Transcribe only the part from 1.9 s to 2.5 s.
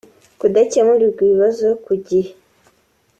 gihe